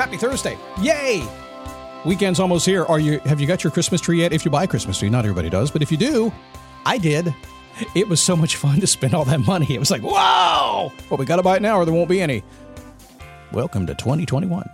[0.00, 0.56] Happy Thursday.
[0.80, 1.28] Yay!
[2.06, 2.86] Weekend's almost here.
[2.86, 4.32] Are you have you got your Christmas tree yet?
[4.32, 6.32] If you buy a Christmas tree, not everybody does, but if you do,
[6.86, 7.34] I did.
[7.94, 9.66] It was so much fun to spend all that money.
[9.74, 10.90] It was like, whoa!
[11.10, 12.42] Well, we gotta buy it now or there won't be any.
[13.52, 14.66] Welcome to 2021.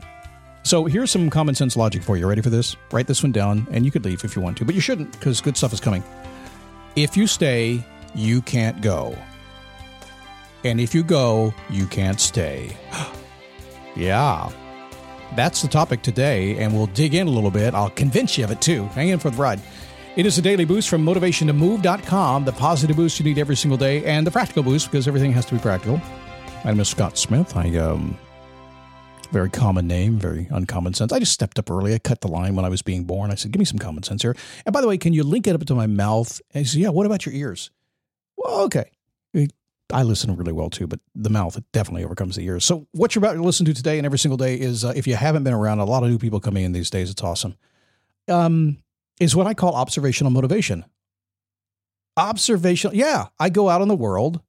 [0.63, 2.29] So here's some common sense logic for you.
[2.29, 2.77] Ready for this?
[2.93, 5.11] Write this one down, and you could leave if you want to, but you shouldn't,
[5.11, 6.05] because good stuff is coming.
[6.95, 9.19] If you stay, you can't go.
[10.63, 12.77] And if you go, you can't stay.
[13.97, 14.53] Yeah.
[15.35, 17.75] That's the topic today, and we'll dig in a little bit.
[17.75, 18.85] I'll convince you of it too.
[18.87, 19.61] Hang in for the ride.
[20.17, 24.05] It is a daily boost from motivationtomove.com, the positive boost you need every single day,
[24.05, 26.01] and the practical boost because everything has to be practical.
[26.65, 27.55] My name is Scott Smith.
[27.55, 28.17] I, um,
[29.31, 31.13] very common name, very uncommon sense.
[31.13, 31.93] I just stepped up early.
[31.93, 33.31] I cut the line when I was being born.
[33.31, 34.35] I said, give me some common sense here.
[34.65, 36.41] And by the way, can you link it up to my mouth?
[36.55, 37.71] And he said, yeah, what about your ears?
[38.37, 38.91] Well, okay.
[39.93, 42.65] I listen really well too, but the mouth definitely overcomes the ears.
[42.65, 45.07] So, what you're about to listen to today and every single day is, uh, if
[45.07, 47.11] you haven't been around, a lot of new people coming in these days.
[47.11, 47.57] It's awesome.
[48.29, 48.79] Um,
[49.21, 50.85] is what I call observational motivation.
[52.17, 53.27] Observational, yeah.
[53.39, 54.41] I go out in the world,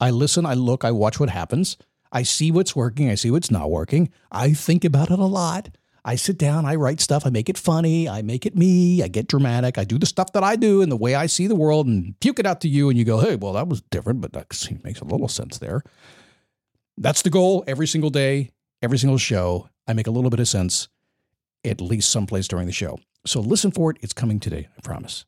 [0.00, 1.76] I listen, I look, I watch what happens,
[2.10, 4.10] I see what's working, I see what's not working.
[4.30, 5.68] I think about it a lot.
[6.08, 9.08] I sit down, I write stuff, I make it funny, I make it me, I
[9.08, 11.56] get dramatic, I do the stuff that I do and the way I see the
[11.56, 14.20] world and puke it out to you, and you go, hey, well, that was different,
[14.20, 14.46] but that
[14.84, 15.82] makes a little sense there.
[16.96, 18.52] That's the goal every single day,
[18.82, 19.68] every single show.
[19.88, 20.86] I make a little bit of sense,
[21.64, 23.00] at least someplace during the show.
[23.26, 23.96] So listen for it.
[24.00, 25.24] It's coming today, I promise.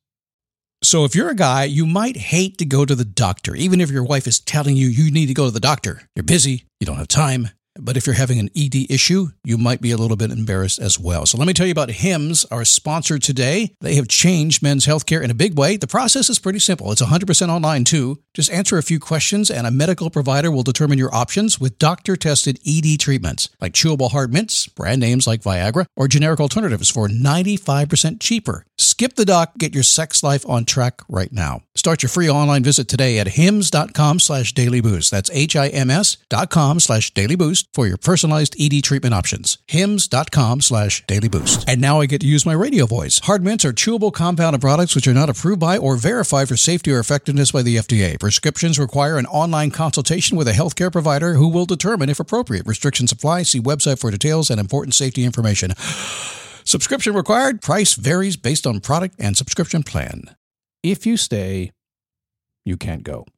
[0.80, 3.90] So if you're a guy, you might hate to go to the doctor, even if
[3.90, 6.02] your wife is telling you you need to go to the doctor.
[6.14, 9.80] You're busy, you don't have time, but if you're having an ED issue, you might
[9.80, 11.26] be a little bit embarrassed as well.
[11.26, 13.74] So let me tell you about HIMS, our sponsor today.
[13.80, 15.76] They have changed men's healthcare in a big way.
[15.76, 16.90] The process is pretty simple.
[16.92, 18.20] It's 100% online too.
[18.34, 22.58] Just answer a few questions and a medical provider will determine your options with doctor-tested
[22.66, 28.20] ED treatments like chewable hard mints, brand names like Viagra, or generic alternatives for 95%
[28.20, 28.64] cheaper.
[28.76, 31.62] Skip the doc, get your sex life on track right now.
[31.74, 35.10] Start your free online visit today at hims.com slash dailyboost.
[35.10, 39.58] That's H-I-M-S dot com slash dailyboost for your personalized ED treatment options.
[39.66, 41.64] hims.com slash dailyboost.
[41.68, 43.18] And now I get to use my radio voice.
[43.20, 46.92] Hard mints are chewable compounded products which are not approved by or verified for safety
[46.92, 48.18] or effectiveness by the FDA.
[48.18, 52.66] Prescriptions require an online consultation with a healthcare provider who will determine if appropriate.
[52.66, 53.42] Restrictions apply.
[53.44, 55.72] See website for details and important safety information.
[56.64, 57.62] Subscription required.
[57.62, 60.36] Price varies based on product and subscription plan.
[60.82, 61.72] If you stay,
[62.64, 63.24] you can't go.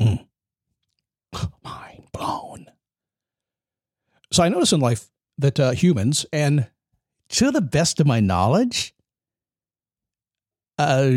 [0.00, 0.26] Mm.
[1.62, 1.81] Mind
[2.12, 2.66] blown.
[4.30, 6.68] So I notice in life that uh, humans, and
[7.30, 8.94] to the best of my knowledge,
[10.78, 11.10] uh,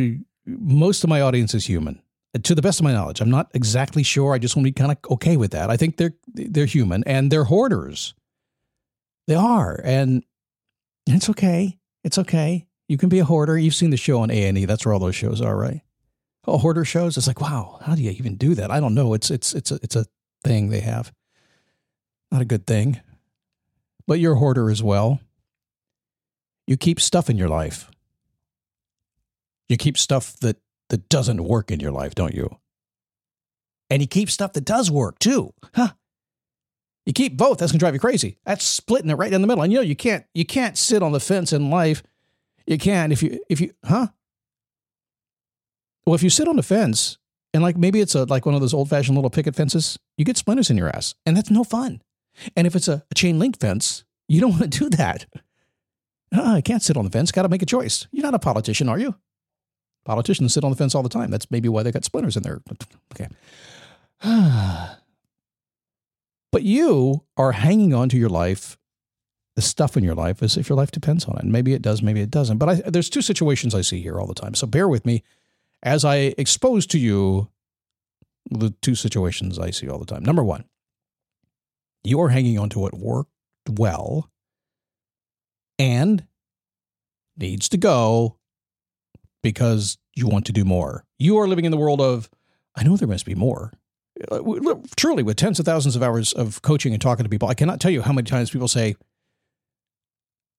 [0.46, 2.02] most of my audience is human.
[2.44, 4.34] To the best of my knowledge, I'm not exactly sure.
[4.34, 5.70] I just want to be kind of okay with that.
[5.70, 8.14] I think they're they're human and they're hoarders.
[9.28, 10.24] They are, and
[11.08, 11.80] it's okay.
[12.04, 12.68] It's okay.
[12.90, 13.58] You can be a hoarder.
[13.58, 14.66] You've seen the show on A and E.
[14.66, 15.82] That's where all those shows are, right?
[16.46, 17.18] Oh, hoarder shows.
[17.18, 18.70] It's like, wow, how do you even do that?
[18.70, 19.14] I don't know.
[19.14, 20.06] It's it's it's a it's a
[20.46, 21.12] thing they have.
[22.32, 23.02] Not a good thing.
[24.08, 25.20] But you're a hoarder as well.
[26.68, 27.90] You keep stuff in your life.
[29.68, 30.58] You keep stuff that
[30.90, 32.58] that doesn't work in your life, don't you?
[33.90, 35.54] And you keep stuff that does work too.
[35.74, 35.90] Huh?
[37.06, 37.58] You keep both.
[37.58, 38.38] That's gonna drive you crazy.
[38.46, 39.64] That's splitting it right in the middle.
[39.64, 42.04] And you know you can't you can't sit on the fence in life.
[42.68, 44.08] You can if you if you huh?
[46.06, 47.18] Well, if you sit on the fence
[47.56, 50.26] and like maybe it's a like one of those old fashioned little picket fences, you
[50.26, 52.02] get splinters in your ass, and that's no fun.
[52.54, 55.26] And if it's a, a chain link fence, you don't want to do that.
[56.36, 57.32] Uh, I can't sit on the fence.
[57.32, 58.08] Got to make a choice.
[58.12, 59.16] You're not a politician, are you?
[60.04, 61.32] Politicians sit on the fence all the time.
[61.32, 62.62] That's maybe why they got splinters in there.
[63.14, 63.30] Okay.
[66.52, 68.78] but you are hanging on to your life,
[69.56, 71.46] the stuff in your life, as if your life depends on it.
[71.46, 72.58] maybe it does, maybe it doesn't.
[72.58, 74.56] But I, there's two situations I see here all the time.
[74.56, 75.24] So bear with me
[75.86, 77.50] as I expose to you
[78.50, 80.26] the two situations I see all the time.
[80.26, 80.66] Number one,
[82.04, 83.30] you are hanging on to what worked
[83.70, 84.30] well
[85.80, 86.26] and
[87.38, 88.38] needs to go
[89.44, 91.06] because you want to do more.
[91.20, 92.30] You are living in the world of,
[92.76, 93.72] I know there must be more.
[94.32, 94.42] Uh,
[94.96, 97.80] truly, with tens of thousands of hours of coaching and talking to people, I cannot
[97.80, 98.96] tell you how many times people say,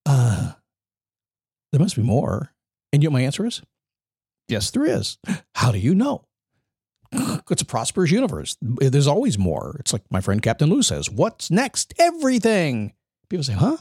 [0.05, 0.53] uh,
[1.73, 2.53] there must be more.
[2.93, 3.63] And yet my answer is,
[4.49, 5.19] yes, there is.
[5.55, 6.25] How do you know?
[7.51, 8.57] It's a prosperous universe.
[8.61, 9.77] There's always more.
[9.81, 11.95] It's like my friend Captain Lou says, what's next?
[11.99, 12.93] Everything.
[13.29, 13.79] People say, huh?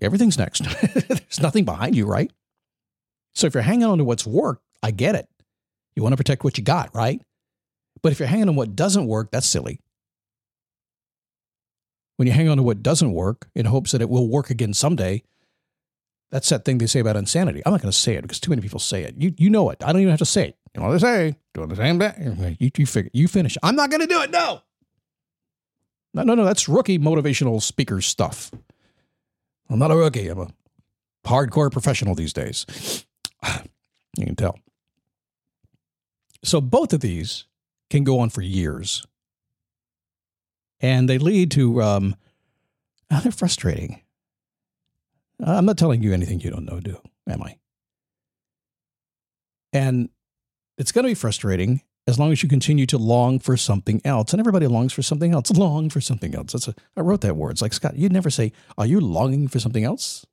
[0.00, 0.64] Everything's next.
[1.08, 2.32] There's nothing behind you, right?
[3.34, 5.28] So if you're hanging on to what's worked, I get it.
[5.94, 7.20] You want to protect what you got, right?
[8.02, 9.80] But if you're hanging on what doesn't work, that's silly.
[12.16, 14.74] When you hang on to what doesn't work in hopes that it will work again
[14.74, 15.22] someday,
[16.34, 17.62] that's that thing they say about insanity.
[17.64, 19.14] I'm not going to say it because too many people say it.
[19.16, 19.80] You, you know it.
[19.84, 20.58] I don't even have to say it.
[20.74, 21.36] You know what they say?
[21.54, 22.56] Doing the same thing.
[22.58, 23.56] You, you, figure, you finish.
[23.62, 24.32] I'm not going to do it.
[24.32, 24.60] No.
[26.12, 26.44] No, no, no.
[26.44, 28.50] That's rookie motivational speaker stuff.
[29.70, 30.26] I'm not a rookie.
[30.26, 30.48] I'm a
[31.24, 33.06] hardcore professional these days.
[34.16, 34.56] You can tell.
[36.44, 37.46] So both of these
[37.90, 39.04] can go on for years.
[40.78, 42.14] And they lead to, um,
[43.10, 44.03] they're frustrating.
[45.42, 47.56] Uh, I'm not telling you anything you don't know, do, am I?
[49.72, 50.08] And
[50.78, 54.32] it's going to be frustrating as long as you continue to long for something else.
[54.32, 55.50] And everybody longs for something else.
[55.56, 56.52] Long for something else.
[56.52, 57.52] That's a, I wrote that word.
[57.52, 60.26] It's like, Scott, you'd never say, Are you longing for something else?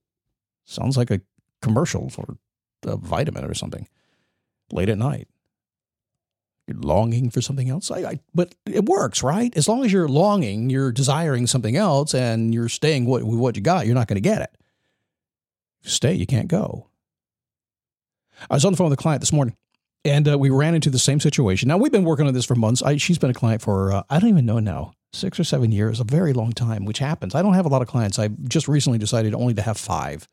[0.66, 1.22] Sounds like a
[1.62, 2.38] commercial for
[2.84, 3.88] a vitamin or something
[4.72, 5.28] late at night.
[6.68, 7.90] You're longing for something else.
[7.90, 9.56] I, I, but it works, right?
[9.58, 13.62] As long as you're longing, you're desiring something else, and you're staying with what you
[13.62, 14.56] got, you're not going to get it.
[15.82, 16.88] Stay, you can't go.
[18.50, 19.56] I was on the phone with a client this morning
[20.04, 21.68] and uh, we ran into the same situation.
[21.68, 22.82] Now we've been working on this for months.
[22.82, 25.72] I, she's been a client for uh, I don't even know now six or seven
[25.72, 27.36] years, a very long time, which happens.
[27.36, 28.18] I don't have a lot of clients.
[28.18, 30.28] I just recently decided only to have five.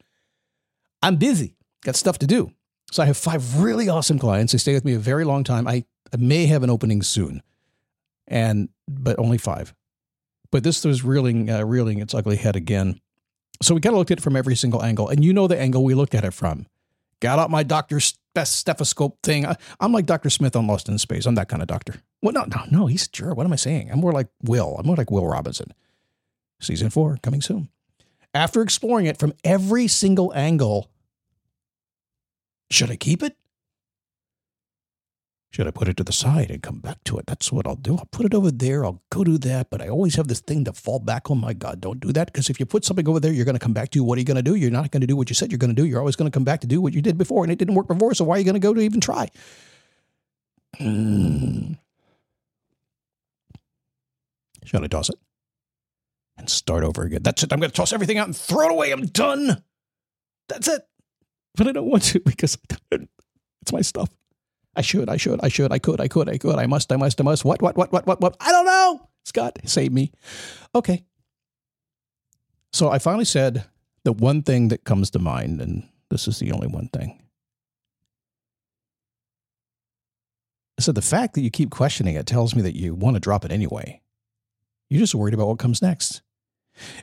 [1.03, 2.53] I'm busy, got stuff to do,
[2.91, 4.53] so I have five really awesome clients.
[4.53, 5.69] They stay with me a very long time.
[5.69, 7.43] I, I may have an opening soon,
[8.27, 9.75] and but only five.
[10.51, 13.01] But this was reeling uh, reeling its ugly head again.
[13.63, 15.59] So we kind of looked at it from every single angle, and you know the
[15.59, 16.67] angle we looked at it from.
[17.21, 19.45] Got out my doctor's best stethoscope thing.
[19.45, 20.31] I, am like Dr.
[20.31, 21.27] Smith on Lost in Space.
[21.27, 21.95] I'm that kind of doctor.
[22.23, 23.35] Well, no, no, no, he's sure.
[23.35, 23.91] What am I saying?
[23.91, 24.77] I'm more like Will.
[24.79, 25.75] I'm more like Will Robinson.
[26.61, 27.69] Season four coming soon.
[28.35, 30.91] After exploring it from every single angle,
[32.71, 33.37] should I keep it?
[35.51, 37.27] Should I put it to the side and come back to it?
[37.27, 37.97] That's what I'll do.
[37.97, 38.85] I'll put it over there.
[38.85, 39.71] I'll go do that.
[39.71, 41.39] But I always have this thing to fall back on.
[41.39, 42.31] My God, don't do that.
[42.31, 44.05] Because if you put something over there, you're going to come back to you.
[44.05, 44.57] what are you going to do?
[44.57, 45.87] You're not going to do what you said you're going to do.
[45.87, 47.45] You're always going to come back to do what you did before.
[47.45, 48.13] And it didn't work before.
[48.15, 49.31] So why are you going to go to even try?
[50.79, 51.79] Mm.
[54.65, 55.19] Should I toss it?
[56.37, 57.23] And start over again.
[57.23, 57.53] That's it.
[57.55, 58.93] I'm going to toss everything out and throw it away.
[58.93, 59.63] I'm done.
[60.49, 60.87] That's it.
[61.55, 62.59] But I don't want to because
[62.93, 64.11] it's my stuff.
[64.79, 66.97] I should, I should, I should, I could, I could, I could, I must, I
[66.97, 67.45] must, I must.
[67.45, 68.37] What, what, what, what, what, what?
[68.39, 69.09] I don't know.
[69.25, 70.13] Scott, save me.
[70.73, 71.05] Okay.
[72.73, 73.65] So I finally said
[74.05, 77.21] the one thing that comes to mind, and this is the only one thing.
[80.79, 83.21] I said, the fact that you keep questioning it tells me that you want to
[83.21, 84.01] drop it anyway.
[84.89, 86.23] You're just worried about what comes next,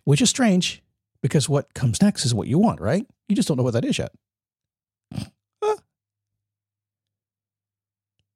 [0.05, 0.81] which is strange
[1.21, 3.05] because what comes next is what you want, right?
[3.27, 4.13] You just don't know what that is yet.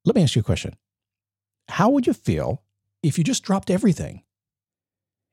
[0.06, 0.75] Let me ask you a question.
[1.70, 2.63] How would you feel
[3.03, 4.24] if you just dropped everything?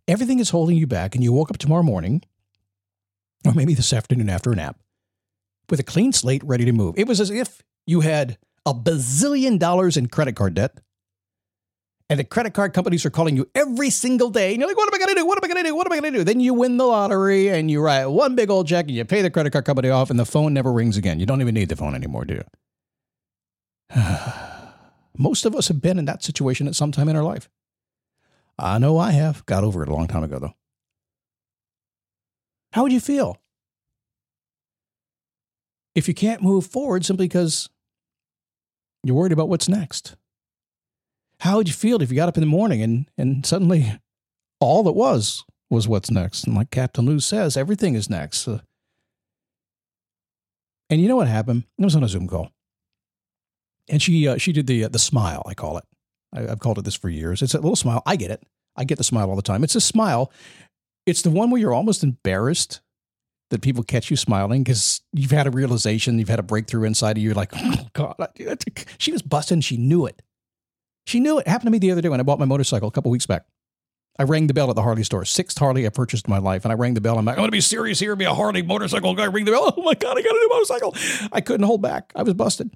[0.08, 2.22] Everything is holding you back, and you woke up tomorrow morning,
[3.44, 4.78] or maybe this afternoon after a nap,
[5.68, 6.94] with a clean slate ready to move.
[6.96, 10.78] It was as if you had a bazillion dollars in credit card debt,
[12.08, 14.86] and the credit card companies are calling you every single day, and you're like, what
[14.86, 15.26] am I going to do?
[15.26, 15.74] What am I going to do?
[15.74, 16.24] What am I going to do?
[16.24, 19.22] Then you win the lottery, and you write one big old check, and you pay
[19.22, 21.18] the credit card company off, and the phone never rings again.
[21.18, 24.02] You don't even need the phone anymore, do you?
[25.18, 27.48] Most of us have been in that situation at some time in our life.
[28.58, 29.44] I know I have.
[29.46, 30.54] Got over it a long time ago, though.
[32.72, 33.38] How would you feel
[35.94, 37.68] if you can't move forward simply because
[39.02, 40.16] you're worried about what's next?
[41.40, 43.98] How would you feel if you got up in the morning and, and suddenly
[44.60, 46.44] all that was was what's next.
[46.44, 48.46] And like Captain Lou says, everything is next.
[48.46, 48.60] Uh,
[50.88, 51.64] and you know what happened?
[51.78, 52.52] It was on a Zoom call,
[53.88, 55.42] and she uh, she did the uh, the smile.
[55.46, 55.84] I call it.
[56.32, 57.42] I, have called it this for years.
[57.42, 58.02] It's a little smile.
[58.06, 58.42] I get it.
[58.76, 59.64] I get the smile all the time.
[59.64, 60.30] It's a smile.
[61.06, 62.80] It's the one where you're almost embarrassed
[63.50, 67.16] that people catch you smiling because you've had a realization, you've had a breakthrough inside
[67.16, 67.28] of you.
[67.28, 68.16] You're like, oh God,
[68.98, 69.60] she was busting.
[69.60, 70.20] She knew it.
[71.06, 71.42] She knew it.
[71.42, 71.48] it.
[71.48, 73.46] Happened to me the other day when I bought my motorcycle a couple weeks back.
[74.18, 75.24] I rang the bell at the Harley store.
[75.24, 76.64] Sixth Harley I purchased in my life.
[76.64, 77.18] And I rang the bell.
[77.18, 79.26] I'm like, I'm going to be serious here, be a Harley motorcycle guy.
[79.26, 79.74] Ring the bell.
[79.76, 80.96] Oh my God, I got a new motorcycle.
[81.32, 82.12] I couldn't hold back.
[82.16, 82.74] I was busted.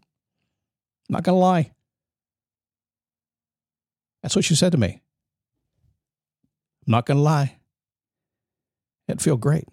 [1.10, 1.72] Not going to lie.
[4.22, 5.02] That's what she said to me.
[6.86, 7.58] Not going to lie.
[9.08, 9.64] It'd feel great.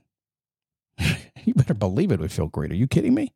[0.98, 2.72] you better believe it would feel great.
[2.72, 3.34] Are you kidding me?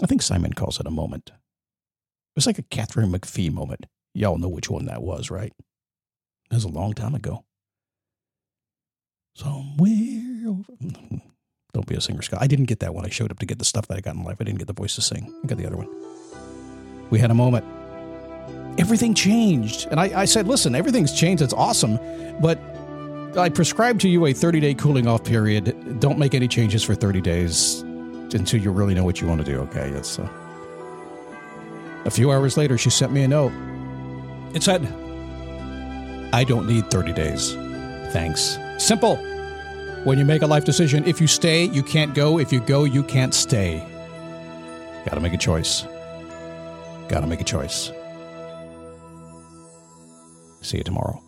[0.00, 1.30] I think Simon calls it a moment.
[1.30, 3.86] It was like a Katharine McPhee moment.
[4.14, 5.52] Y'all know which one that was, right?
[6.48, 7.44] That was a long time ago.
[9.34, 11.22] Somewhere over.
[11.74, 12.42] Don't be a singer, Scott.
[12.42, 13.06] I didn't get that one.
[13.06, 14.36] I showed up to get the stuff that I got in life.
[14.40, 15.32] I didn't get the voice to sing.
[15.42, 15.88] I got the other one.
[17.08, 17.64] We had a moment.
[18.78, 19.86] Everything changed.
[19.90, 21.42] And I, I said, listen, everything's changed.
[21.42, 21.98] It's awesome.
[22.40, 22.58] But
[23.38, 25.98] I prescribe to you a 30 day cooling off period.
[25.98, 27.80] Don't make any changes for 30 days
[28.34, 29.60] until you really know what you want to do.
[29.60, 29.88] Okay.
[29.90, 30.28] It's, uh...
[32.04, 33.52] a few hours later, she sent me a note.
[34.54, 34.82] It said,
[36.34, 37.54] I don't need 30 days.
[38.12, 38.58] Thanks.
[38.76, 39.31] Simple.
[40.04, 42.40] When you make a life decision, if you stay, you can't go.
[42.40, 43.86] If you go, you can't stay.
[45.04, 45.86] Gotta make a choice.
[47.08, 47.92] Gotta make a choice.
[50.60, 51.22] See you tomorrow.